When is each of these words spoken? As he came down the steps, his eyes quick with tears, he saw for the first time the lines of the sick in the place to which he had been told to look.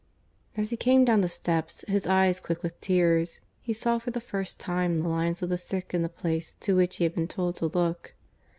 As 0.57 0.71
he 0.71 0.77
came 0.77 1.05
down 1.05 1.21
the 1.21 1.27
steps, 1.27 1.85
his 1.87 2.07
eyes 2.07 2.39
quick 2.39 2.63
with 2.63 2.81
tears, 2.81 3.39
he 3.61 3.71
saw 3.71 3.99
for 3.99 4.09
the 4.09 4.19
first 4.19 4.59
time 4.59 4.97
the 5.01 5.07
lines 5.07 5.43
of 5.43 5.49
the 5.49 5.59
sick 5.59 5.93
in 5.93 6.01
the 6.01 6.09
place 6.09 6.55
to 6.61 6.75
which 6.75 6.95
he 6.95 7.03
had 7.03 7.13
been 7.13 7.27
told 7.27 7.57
to 7.57 7.67
look. 7.67 8.15